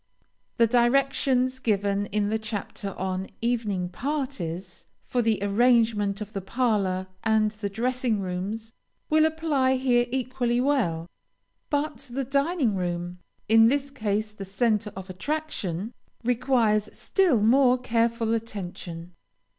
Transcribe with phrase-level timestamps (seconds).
[0.57, 7.05] The directions given in the chapter on "Evening parties" for the arrangement of the parlor
[7.23, 8.73] and the dressing rooms,
[9.11, 11.05] will apply here equally well,
[11.69, 15.93] but the dining room (in this case the centre of attraction)
[16.23, 19.13] requires still more careful attention.